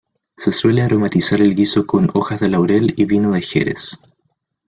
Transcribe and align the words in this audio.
Se 0.35 0.51
suele 0.51 0.81
aromatizar 0.81 1.41
el 1.41 1.53
guiso 1.53 1.85
con 1.85 2.09
hojas 2.15 2.39
de 2.39 2.49
laurel 2.49 2.95
y 2.97 3.05
vino 3.05 3.33
de 3.33 3.41
Jerez. 3.43 3.99